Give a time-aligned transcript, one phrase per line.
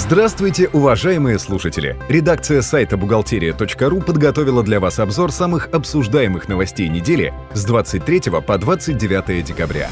[0.00, 1.94] Здравствуйте, уважаемые слушатели!
[2.08, 9.44] Редакция сайта бухгалтерия.ру подготовила для вас обзор самых обсуждаемых новостей недели с 23 по 29
[9.44, 9.90] декабря.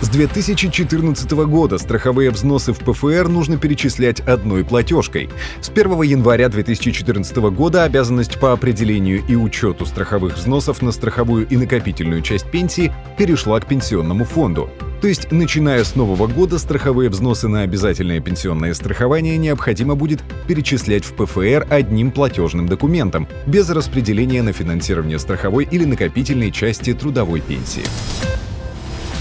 [0.00, 5.28] С 2014 года страховые взносы в ПФР нужно перечислять одной платежкой.
[5.60, 11.56] С 1 января 2014 года обязанность по определению и учету страховых взносов на страховую и
[11.58, 14.70] накопительную часть пенсии перешла к пенсионному фонду.
[15.02, 21.04] То есть, начиная с нового года, страховые взносы на обязательное пенсионное страхование необходимо будет перечислять
[21.04, 27.84] в ПФР одним платежным документом, без распределения на финансирование страховой или накопительной части трудовой пенсии.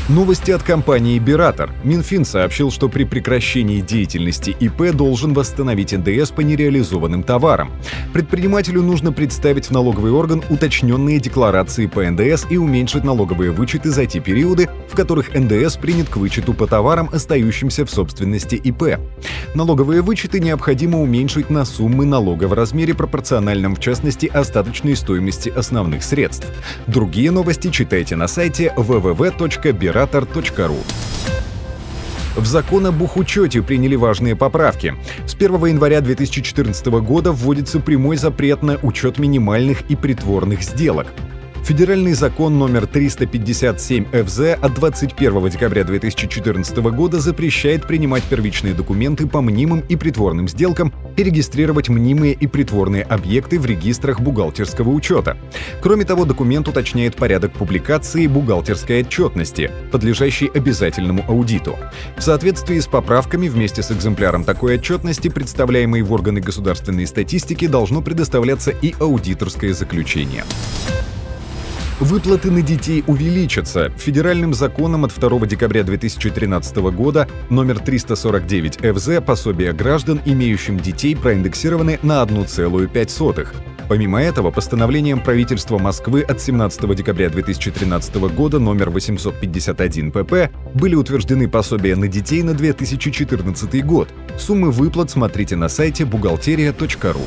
[0.09, 1.69] Новости от компании «Биратор».
[1.83, 7.71] Минфин сообщил, что при прекращении деятельности ИП должен восстановить НДС по нереализованным товарам.
[8.13, 14.05] Предпринимателю нужно представить в налоговый орган уточненные декларации по НДС и уменьшить налоговые вычеты за
[14.05, 18.99] те периоды, в которых НДС принят к вычету по товарам, остающимся в собственности ИП.
[19.53, 26.03] Налоговые вычеты необходимо уменьшить на суммы налога в размере пропорциональном, в частности, остаточной стоимости основных
[26.03, 26.47] средств.
[26.87, 28.69] Другие новости читайте на сайте
[29.69, 31.38] оператор.ру.
[32.39, 34.95] В закон о бухучете приняли важные поправки.
[35.25, 41.07] С 1 января 2014 года вводится прямой запрет на учет минимальных и притворных сделок.
[41.63, 49.41] Федеральный закон номер 357 ФЗ от 21 декабря 2014 года запрещает принимать первичные документы по
[49.41, 55.37] мнимым и притворным сделкам и регистрировать мнимые и притворные объекты в регистрах бухгалтерского учета.
[55.81, 61.77] Кроме того, документ уточняет порядок публикации бухгалтерской отчетности, подлежащей обязательному аудиту.
[62.17, 68.01] В соответствии с поправками вместе с экземпляром такой отчетности, представляемой в органы государственной статистики, должно
[68.01, 70.43] предоставляться и аудиторское заключение.
[71.99, 73.89] Выплаты на детей увеличатся.
[73.97, 81.99] Федеральным законом от 2 декабря 2013 года номер 349 ФЗ пособия граждан, имеющим детей, проиндексированы
[82.01, 83.47] на 1,5.
[83.89, 90.33] Помимо этого, постановлением правительства Москвы от 17 декабря 2013 года номер 851 ПП
[90.75, 94.07] были утверждены пособия на детей на 2014 год.
[94.37, 97.23] Суммы выплат смотрите на сайте бухгалтерия.ру.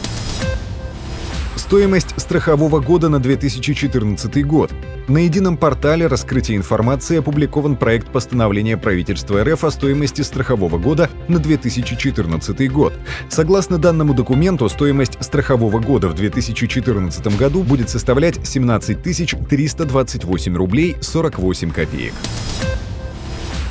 [1.56, 4.72] Стоимость страхового года на 2014 год.
[5.08, 11.38] На едином портале раскрытия информации опубликован проект постановления правительства РФ о стоимости страхового года на
[11.38, 12.94] 2014 год.
[13.28, 21.70] Согласно данному документу, стоимость страхового года в 2014 году будет составлять 17 328 рублей 48
[21.70, 22.14] копеек.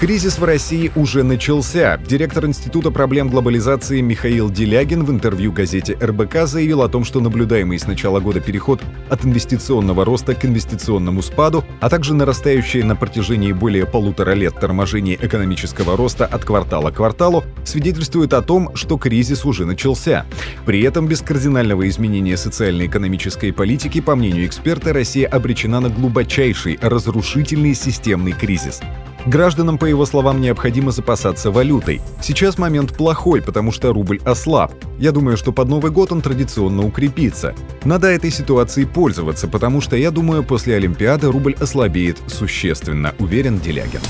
[0.02, 1.98] Кризис в России уже начался.
[1.98, 7.78] Директор Института проблем глобализации Михаил Делягин в интервью газете РБК заявил о том, что наблюдаемый
[7.78, 8.82] с начала года переход
[9.12, 15.20] от инвестиционного роста к инвестиционному спаду, а также нарастающее на протяжении более полутора лет торможение
[15.22, 20.26] экономического роста от квартала к кварталу свидетельствует о том, что кризис уже начался.
[20.66, 27.76] При этом без кардинального изменения социально-экономической политики, по мнению эксперта, Россия обречена на глубочайший разрушительный
[27.76, 28.82] системный кризис.
[29.26, 32.02] Гражданам, по его словам, необходимо запасаться валютой.
[32.22, 34.74] Сейчас момент плохой, потому что рубль ослаб.
[34.98, 37.54] Я думаю, что под Новый год он традиционно укрепится.
[37.84, 44.02] Надо этой ситуацией пользоваться, потому что, я думаю, после Олимпиады рубль ослабеет существенно, уверен Делягин.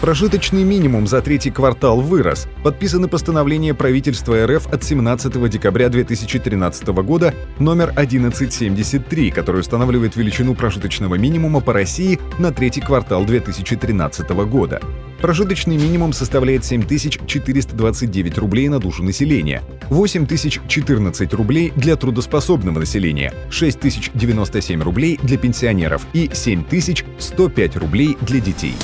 [0.00, 2.48] Прожиточный минимум за третий квартал вырос.
[2.64, 11.16] Подписано постановление правительства РФ от 17 декабря 2013 года номер 1173, которое устанавливает величину прожиточного
[11.16, 14.80] минимума по России на третий квартал 2013 года.
[15.20, 25.20] Прожиточный минимум составляет 7429 рублей на душу населения, 8014 рублей для трудоспособного населения, 6097 рублей
[25.22, 28.74] для пенсионеров и 7105 рублей для детей.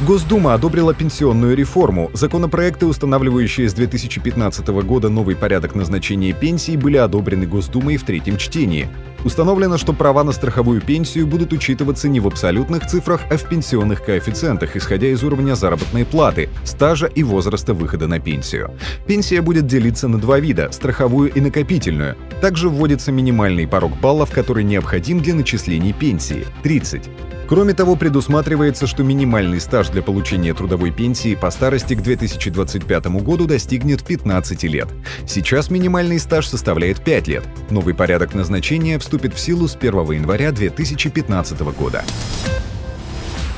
[0.00, 2.10] Госдума одобрила пенсионную реформу.
[2.12, 8.88] Законопроекты, устанавливающие с 2015 года новый порядок назначения пенсий, были одобрены Госдумой в третьем чтении.
[9.24, 14.04] Установлено, что права на страховую пенсию будут учитываться не в абсолютных цифрах, а в пенсионных
[14.04, 18.72] коэффициентах, исходя из уровня заработной платы, стажа и возраста выхода на пенсию.
[19.06, 22.16] Пенсия будет делиться на два вида– страховую и накопительную.
[22.40, 27.08] Также вводится минимальный порог баллов, который необходим для начислений пенсии– 30.
[27.52, 33.44] Кроме того, предусматривается, что минимальный стаж для получения трудовой пенсии по старости к 2025 году
[33.44, 34.88] достигнет 15 лет.
[35.26, 37.44] Сейчас минимальный стаж составляет 5 лет.
[37.68, 42.02] Новый порядок назначения вступит в силу с 1 января 2015 года.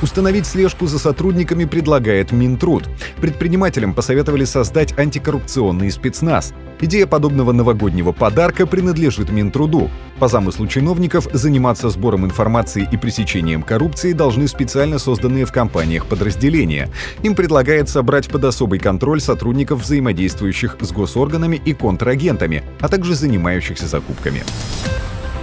[0.01, 2.83] Установить слежку за сотрудниками предлагает Минтруд.
[3.21, 6.53] Предпринимателям посоветовали создать антикоррупционный спецназ.
[6.81, 9.89] Идея подобного новогоднего подарка принадлежит Минтруду.
[10.19, 16.89] По замыслу чиновников, заниматься сбором информации и пресечением коррупции должны специально созданные в компаниях подразделения.
[17.23, 23.87] Им предлагается брать под особый контроль сотрудников, взаимодействующих с госорганами и контрагентами, а также занимающихся
[23.87, 24.43] закупками.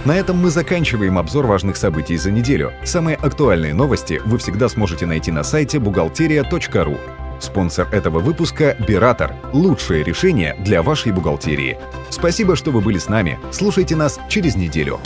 [0.05, 2.73] На этом мы заканчиваем обзор важных событий за неделю.
[2.83, 6.97] Самые актуальные новости вы всегда сможете найти на сайте бухгалтерия.ру.
[7.39, 9.33] Спонсор этого выпуска– Биратор.
[9.53, 11.77] Лучшее решение для вашей бухгалтерии.
[12.09, 13.39] Спасибо, что вы были с нами.
[13.51, 14.99] Слушайте нас через неделю.